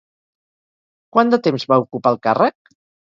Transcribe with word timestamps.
Quant 1.17 1.33
de 1.33 1.39
temps 1.47 1.65
va 1.73 1.77
ocupar 1.83 2.15
el 2.15 2.17
càrrec? 2.25 2.73